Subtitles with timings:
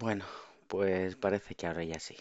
[0.00, 0.24] Bueno,
[0.66, 2.16] pues parece que ahora ya sí.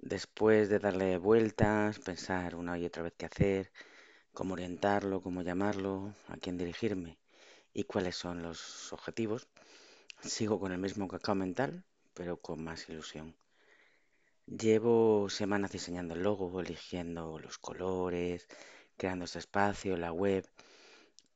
[0.00, 3.70] Después de darle vueltas, pensar una y otra vez qué hacer,
[4.32, 7.18] cómo orientarlo, cómo llamarlo, a quién dirigirme
[7.72, 9.46] y cuáles son los objetivos,
[10.22, 11.84] sigo con el mismo cacao mental,
[12.14, 13.36] pero con más ilusión.
[14.46, 18.48] Llevo semanas diseñando el logo, eligiendo los colores,
[18.96, 20.44] creando este espacio, la web,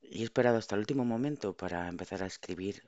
[0.01, 2.83] y he esperado hasta el último momento para empezar a escribir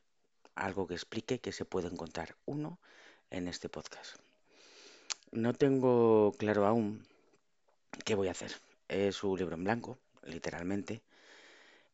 [0.60, 2.80] algo que explique que se puede encontrar uno
[3.32, 4.16] en este podcast.
[5.32, 7.06] No tengo claro aún
[8.06, 8.52] qué voy a hacer.
[8.88, 11.02] Es un libro en blanco, literalmente,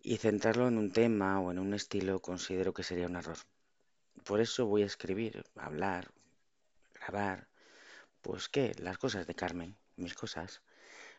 [0.02, 3.38] y centrarlo en un tema o en un estilo considero que sería un error.
[4.24, 6.12] Por eso voy a escribir, hablar,
[6.94, 7.48] grabar,
[8.22, 10.62] pues qué, las cosas de Carmen, mis cosas,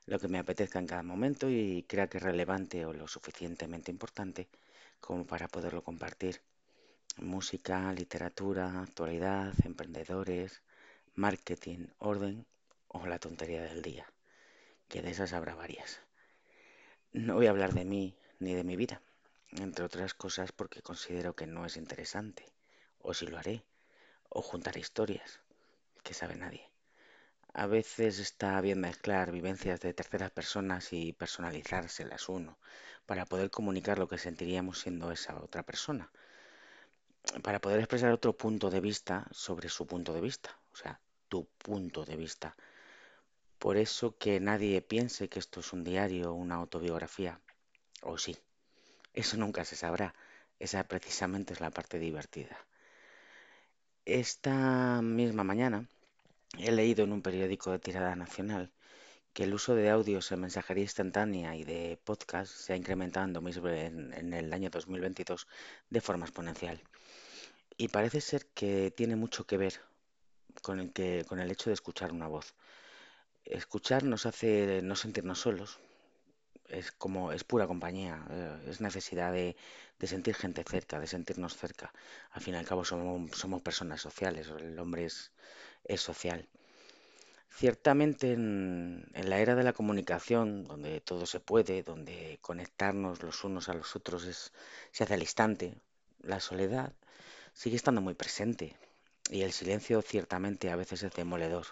[0.06, 3.90] lo que me apetezca en cada momento y crea que es relevante o lo suficientemente
[3.90, 4.48] importante
[5.01, 6.40] como para poderlo compartir.
[7.18, 10.62] Música, literatura, actualidad, emprendedores,
[11.14, 12.46] marketing, orden
[12.88, 14.06] o la tontería del día,
[14.86, 16.02] que de esas habrá varias.
[17.12, 19.00] No voy a hablar de mí ni de mi vida,
[19.52, 22.45] entre otras cosas porque considero que no es interesante,
[22.98, 23.64] o si lo haré,
[24.28, 25.40] o juntaré historias,
[26.02, 26.68] que sabe nadie.
[27.54, 32.58] A veces está bien mezclar vivencias de terceras personas y personalizárselas uno,
[33.06, 36.10] para poder comunicar lo que sentiríamos siendo esa otra persona,
[37.43, 41.46] para poder expresar otro punto de vista sobre su punto de vista, o sea, tu
[41.59, 42.57] punto de vista.
[43.59, 47.41] Por eso que nadie piense que esto es un diario o una autobiografía.
[48.02, 48.37] O sí.
[49.15, 50.15] Eso nunca se sabrá.
[50.59, 52.57] Esa precisamente es la parte divertida.
[54.04, 55.88] Esta misma mañana
[56.59, 58.73] he leído en un periódico de tirada nacional
[59.32, 64.12] que el uso de audios en mensajería instantánea y de podcast se ha incrementado en,
[64.15, 65.47] en el año 2022
[65.91, 66.81] de forma exponencial.
[67.78, 69.75] Y parece ser que tiene mucho que ver
[70.62, 72.55] con el, que, con el hecho de escuchar una voz.
[73.44, 75.78] Escuchar nos hace no sentirnos solos,
[76.69, 79.56] es como es pura compañía, eh, es necesidad de,
[79.98, 81.92] de sentir gente cerca, de sentirnos cerca.
[82.32, 85.32] Al fin y al cabo somos, somos personas sociales, el hombre es,
[85.84, 86.48] es social.
[87.50, 93.44] Ciertamente en, en la era de la comunicación, donde todo se puede, donde conectarnos los
[93.44, 94.53] unos a los otros es,
[94.92, 95.75] se hace al instante,
[96.22, 96.92] la soledad
[97.56, 98.76] sigue estando muy presente
[99.30, 101.66] y el silencio ciertamente a veces es demoledor.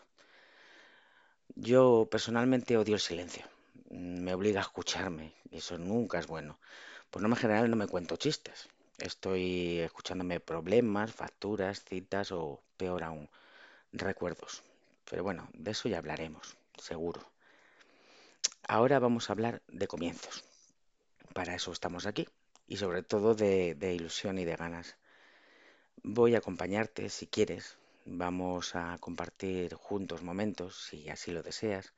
[1.54, 3.44] Yo personalmente odio el silencio.
[3.90, 6.58] Me obliga a escucharme y eso nunca es bueno.
[7.10, 8.68] Por norma general no me cuento chistes.
[8.96, 13.28] Estoy escuchándome problemas, facturas, citas o, peor aún,
[13.92, 14.62] recuerdos.
[15.10, 17.20] Pero bueno, de eso ya hablaremos, seguro.
[18.66, 20.44] Ahora vamos a hablar de comienzos.
[21.34, 22.26] Para eso estamos aquí.
[22.66, 24.96] Y sobre todo de, de ilusión y de ganas.
[26.02, 27.76] Voy a acompañarte si quieres.
[28.04, 31.92] Vamos a compartir juntos momentos, si así lo deseas.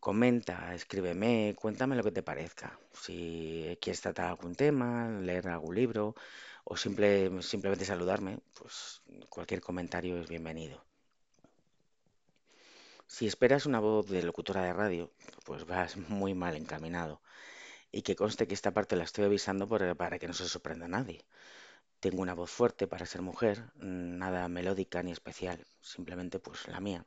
[0.00, 2.78] Comenta, escríbeme, cuéntame lo que te parezca.
[2.92, 6.14] Si quieres tratar algún tema, leer algún libro
[6.64, 10.84] o simple, simplemente saludarme, pues cualquier comentario es bienvenido.
[13.06, 15.10] Si esperas una voz de locutora de radio,
[15.44, 17.20] pues vas muy mal encaminado.
[17.92, 21.24] Y que conste que esta parte la estoy avisando para que no se sorprenda nadie.
[22.06, 23.56] Tengo una voz fuerte para ser mujer,
[24.22, 27.04] nada melódica ni especial, simplemente pues la mía.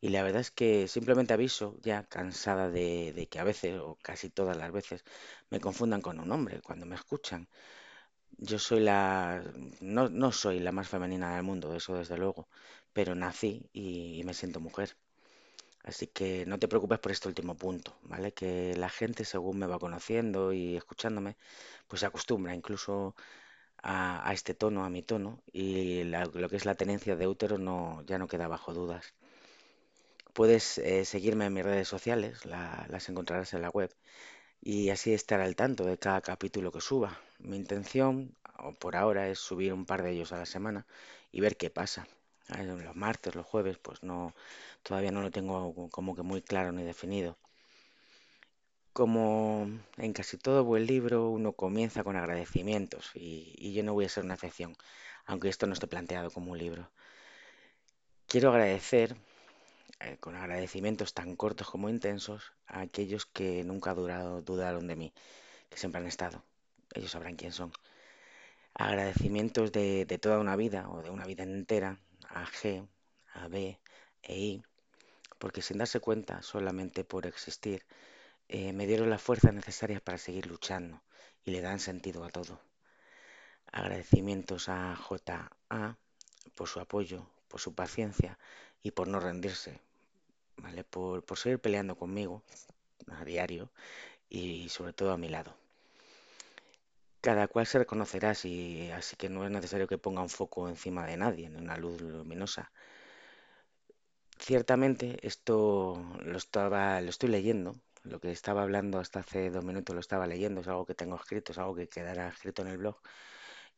[0.00, 3.98] Y la verdad es que simplemente aviso, ya cansada de, de que a veces, o
[4.02, 5.04] casi todas las veces,
[5.50, 7.48] me confundan con un hombre cuando me escuchan.
[8.38, 9.42] Yo soy la...
[9.80, 12.48] No, no soy la más femenina del mundo, eso desde luego,
[12.94, 14.96] pero nací y, y me siento mujer.
[15.84, 18.32] Así que no te preocupes por este último punto, ¿vale?
[18.34, 21.36] Que la gente, según me va conociendo y escuchándome,
[21.88, 23.14] pues se acostumbra incluso
[23.94, 27.26] a, a este tono, a mi tono, y la- lo que es la tenencia de
[27.28, 29.14] útero no, ya no queda bajo dudas.
[30.34, 33.90] Puedes eh, seguirme en mis redes sociales, la- las encontrarás en la web,
[34.62, 37.20] y así estar al tanto de cada capítulo que suba.
[37.40, 38.36] Mi intención,
[38.80, 40.86] por ahora, es subir un par de ellos a la semana
[41.32, 42.08] y ver qué pasa.
[42.48, 44.34] Los martes, los jueves, pues no,
[44.84, 47.38] todavía no lo tengo como que muy claro ni definido.
[48.98, 54.08] Como en casi todo buen libro, uno comienza con agradecimientos y, yo no voy a
[54.08, 54.74] ser una excepción,
[55.26, 56.90] aunque esto no esté planteado como un libro.
[58.26, 59.16] Quiero agradecer
[60.00, 65.12] eh, con agradecimientos tan cortos como intensos a aquellos que nunca durado- dudaron de mí,
[65.70, 66.42] que siempre han estado.
[66.94, 67.72] Ellos sabrán quién son.
[68.74, 71.98] Agradecimientos de, de toda una vida o de una vida entera
[72.28, 72.86] a G,
[73.34, 73.80] a B
[74.22, 74.62] e I,
[75.38, 77.84] porque sin darse cuenta, solamente por existir,
[78.48, 81.02] eh, me dieron las fuerzas necesarias para seguir luchando
[81.44, 82.60] y le dan sentido a todo.
[83.72, 85.96] Agradecimientos a J, A,
[86.54, 88.38] por su apoyo, por su paciencia
[88.82, 89.80] y por no rendirse,
[90.56, 90.84] ¿vale?
[90.84, 92.42] Por, por seguir peleando conmigo
[93.08, 93.70] a diario
[94.28, 95.56] y sobre todo a mi lado.
[97.20, 101.06] Cada cual se reconocerá si, así que no es necesario que ponga un foco encima
[101.06, 102.70] de nadie, ni una luz luminosa.
[104.38, 107.74] Ciertamente esto lo estaba, lo estoy leyendo,
[108.06, 111.16] lo que estaba hablando hasta hace dos minutos lo estaba leyendo, es algo que tengo
[111.16, 112.96] escrito, es algo que quedará escrito en el blog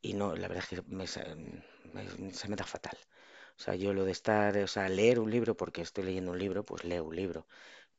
[0.03, 2.97] y no, la verdad es que me, se me da fatal.
[3.59, 6.39] O sea, yo lo de estar, o sea, leer un libro porque estoy leyendo un
[6.39, 7.47] libro, pues leo un libro,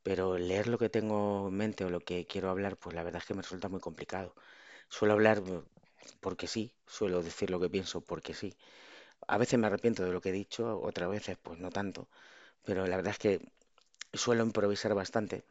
[0.03, 3.21] pero leer lo que tengo en mente o lo que quiero hablar, pues la verdad
[3.23, 4.35] es que me resulta muy complicado.
[4.89, 5.61] Suelo hablar eh,
[6.21, 8.55] porque sí, suelo decir lo que pienso porque sí.
[9.27, 12.09] A veces me arrepiento de lo que he dicho, otras veces pues no tanto,
[12.65, 13.41] pero la verdad es que
[14.13, 15.43] suelo improvisar bastante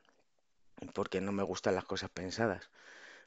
[0.94, 2.70] porque no me gustan las cosas pensadas.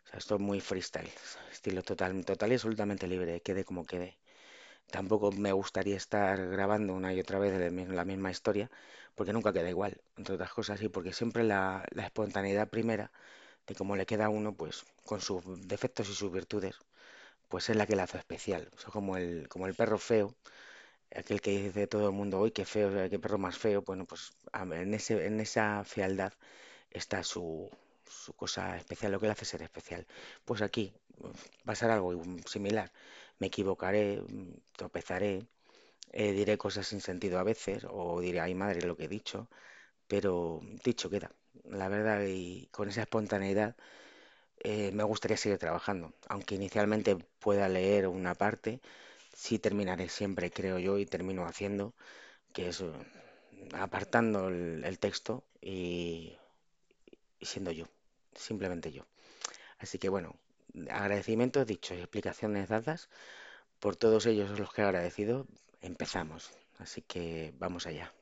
[0.05, 1.09] O sea, esto es muy freestyle,
[1.51, 4.17] estilo total, total y absolutamente libre, quede como quede.
[4.91, 8.69] Tampoco me gustaría estar grabando una y otra vez la mi- la misma historia,
[9.15, 13.11] porque nunca queda igual, entre otras cosas, y porque siempre la, la espontaneidad primera
[13.67, 16.75] de cómo le queda a uno, pues con sus defectos y sus virtudes,
[17.49, 18.69] pues es la que la hace especial.
[18.77, 20.35] Eso es como el, como el perro feo,
[21.15, 24.31] aquel que dice todo el mundo, hoy qué feo, qué perro más feo, bueno, pues
[24.53, 26.33] en ese, en esa fealdad
[26.91, 27.69] está su,
[28.07, 30.05] su cosa especial, lo que le hace ser especial.
[30.45, 30.93] Pues aquí
[31.75, 32.13] ser algo
[32.45, 32.91] similar.
[33.39, 35.45] Me equivocaré, mm, tropezaré,
[36.13, 39.49] eh, diré cosas sin sentido a veces, o diré, ay madre, lo que he dicho,
[40.07, 41.31] pero dicho queda.
[41.65, 43.75] La verdad, y con esa espontaneidad
[44.63, 46.13] eh, me gustaría seguir trabajando.
[46.29, 48.81] Aunque inicialmente pueda leer una parte,
[49.35, 51.93] sí terminaré siempre, creo yo, y termino haciendo,
[52.53, 52.91] que es eh,
[53.73, 56.37] apartando el, el texto y
[57.41, 57.85] siendo yo,
[58.35, 59.05] simplemente yo.
[59.79, 60.35] Así que bueno,
[60.89, 63.09] agradecimientos dichos y explicaciones dadas,
[63.79, 65.47] por todos ellos los que he agradecido,
[65.81, 66.51] empezamos.
[66.77, 68.13] Así que vamos allá.